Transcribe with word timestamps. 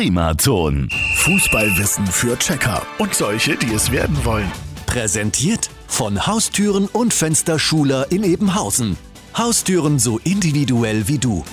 Primaton. 0.00 0.88
Fußballwissen 1.16 2.06
für 2.06 2.38
Checker 2.38 2.80
und 2.96 3.14
solche, 3.14 3.54
die 3.54 3.74
es 3.74 3.90
werden 3.92 4.24
wollen. 4.24 4.50
Präsentiert 4.86 5.68
von 5.88 6.26
Haustüren 6.26 6.86
und 6.86 7.12
Fensterschuler 7.12 8.10
in 8.10 8.24
Ebenhausen. 8.24 8.96
Haustüren 9.36 9.98
so 9.98 10.18
individuell 10.24 11.06
wie 11.06 11.18
du. 11.18 11.44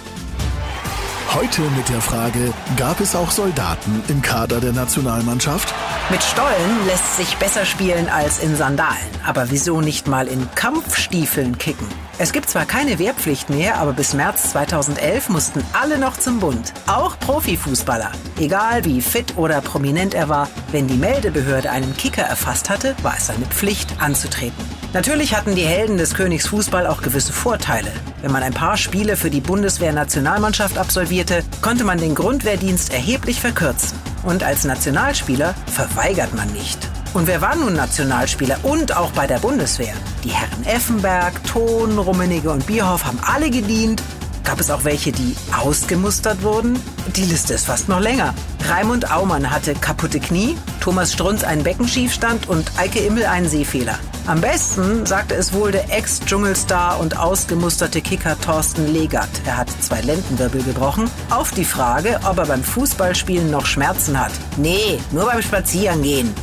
Heute 1.33 1.61
mit 1.75 1.89
der 1.89 1.99
Frage, 1.99 2.53
gab 2.77 3.01
es 3.01 3.17
auch 3.17 3.31
Soldaten 3.31 4.01
im 4.07 4.21
Kader 4.21 4.61
der 4.61 4.71
Nationalmannschaft? 4.71 5.75
Mit 6.09 6.23
Stollen 6.23 6.85
lässt 6.85 7.17
sich 7.17 7.35
besser 7.35 7.65
spielen 7.65 8.07
als 8.07 8.39
in 8.39 8.55
Sandalen. 8.55 9.11
Aber 9.25 9.51
wieso 9.51 9.81
nicht 9.81 10.07
mal 10.07 10.25
in 10.29 10.47
Kampfstiefeln 10.55 11.57
kicken? 11.57 11.87
Es 12.19 12.33
gibt 12.33 12.49
zwar 12.49 12.65
keine 12.65 12.97
Wehrpflicht 12.97 13.51
mehr, 13.51 13.77
aber 13.77 13.93
bis 13.93 14.15
März 14.15 14.51
2011 14.51 15.29
mussten 15.29 15.63
alle 15.73 15.99
noch 15.99 16.17
zum 16.17 16.39
Bund. 16.39 16.73
Auch 16.87 17.19
Profifußballer. 17.19 18.11
Egal 18.39 18.85
wie 18.85 19.01
fit 19.01 19.37
oder 19.37 19.61
prominent 19.61 20.15
er 20.15 20.27
war, 20.27 20.49
wenn 20.71 20.87
die 20.87 20.95
Meldebehörde 20.95 21.69
einen 21.69 21.95
Kicker 21.95 22.23
erfasst 22.23 22.71
hatte, 22.71 22.95
war 23.03 23.13
es 23.15 23.27
seine 23.27 23.45
Pflicht 23.45 24.01
anzutreten. 24.01 24.65
Natürlich 24.93 25.35
hatten 25.35 25.53
die 25.53 25.65
Helden 25.67 25.97
des 25.97 26.15
Königs 26.15 26.47
Fußball 26.47 26.87
auch 26.87 27.03
gewisse 27.03 27.33
Vorteile. 27.33 27.91
Wenn 28.23 28.31
man 28.31 28.41
ein 28.41 28.53
paar 28.53 28.77
Spiele 28.77 29.15
für 29.15 29.29
die 29.29 29.41
Bundeswehr-Nationalmannschaft 29.41 30.79
absolvierte, 30.79 31.43
konnte 31.61 31.83
man 31.83 31.99
den 31.99 32.15
Grundwehrdienst 32.15 32.91
erheblich 32.93 33.39
verkürzen. 33.39 33.95
Und 34.23 34.43
als 34.43 34.63
Nationalspieler 34.63 35.53
verweigert 35.67 36.33
man 36.33 36.51
nicht. 36.51 36.79
Und 37.13 37.27
wer 37.27 37.41
war 37.41 37.55
nun 37.55 37.73
Nationalspieler 37.73 38.57
und 38.63 38.95
auch 38.95 39.11
bei 39.11 39.27
der 39.27 39.39
Bundeswehr? 39.39 39.93
Die 40.23 40.29
Herren 40.29 40.65
Effenberg, 40.65 41.43
Thon, 41.45 41.97
Rummenigge 41.97 42.51
und 42.51 42.65
Bierhoff 42.67 43.05
haben 43.05 43.19
alle 43.23 43.49
gedient. 43.49 44.03
Gab 44.43 44.59
es 44.59 44.71
auch 44.71 44.83
welche, 44.83 45.11
die 45.11 45.35
ausgemustert 45.57 46.41
wurden? 46.41 46.79
Die 47.15 47.25
Liste 47.25 47.53
ist 47.53 47.65
fast 47.65 47.89
noch 47.89 47.99
länger. 47.99 48.33
Raimund 48.69 49.11
Aumann 49.11 49.51
hatte 49.51 49.73
kaputte 49.75 50.19
Knie, 50.19 50.57
Thomas 50.79 51.13
Strunz 51.13 51.43
einen 51.43 51.63
Beckenschiefstand 51.63 52.47
und 52.47 52.71
Eike 52.77 52.99
Immel 52.99 53.25
einen 53.25 53.49
Sehfehler. 53.49 53.99
Am 54.25 54.41
besten 54.41 55.05
sagte 55.05 55.35
es 55.35 55.53
wohl 55.53 55.71
der 55.71 55.89
Ex-Dschungelstar 55.89 56.99
und 56.99 57.17
ausgemusterte 57.17 58.01
Kicker 58.01 58.37
Thorsten 58.41 58.91
Legert. 58.91 59.29
Er 59.45 59.55
hat 59.55 59.69
zwei 59.81 60.01
Lendenwirbel 60.01 60.63
gebrochen. 60.63 61.09
Auf 61.29 61.51
die 61.51 61.63
Frage, 61.63 62.19
ob 62.29 62.37
er 62.37 62.45
beim 62.45 62.61
Fußballspielen 62.61 63.49
noch 63.49 63.65
Schmerzen 63.65 64.19
hat. 64.19 64.33
Nee, 64.57 64.99
nur 65.11 65.27
beim 65.27 65.41
Spazierengehen. 65.41 66.33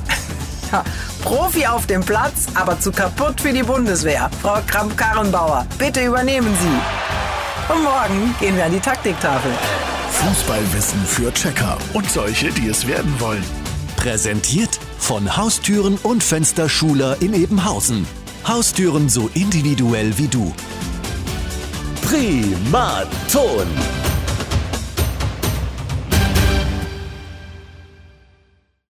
Ja, 0.72 0.84
Profi 1.22 1.66
auf 1.66 1.86
dem 1.86 2.02
Platz, 2.02 2.46
aber 2.54 2.78
zu 2.78 2.92
kaputt 2.92 3.40
für 3.40 3.52
die 3.52 3.62
Bundeswehr. 3.62 4.30
Frau 4.42 4.58
Kramp-Karrenbauer, 4.66 5.66
bitte 5.78 6.04
übernehmen 6.04 6.56
Sie. 6.60 7.72
Und 7.72 7.82
morgen 7.82 8.34
gehen 8.40 8.56
wir 8.56 8.64
an 8.64 8.72
die 8.72 8.80
Taktiktafel. 8.80 9.52
Fußballwissen 10.10 11.04
für 11.06 11.32
Checker 11.32 11.78
und 11.92 12.10
solche, 12.10 12.50
die 12.50 12.68
es 12.68 12.86
werden 12.86 13.14
wollen. 13.18 13.44
Präsentiert 13.96 14.78
von 14.98 15.36
Haustüren 15.36 15.98
und 16.02 16.22
Fensterschuler 16.22 17.16
in 17.20 17.34
Ebenhausen. 17.34 18.06
Haustüren 18.46 19.08
so 19.08 19.30
individuell 19.34 20.16
wie 20.18 20.28
du. 20.28 20.52
Primaton. 22.02 23.66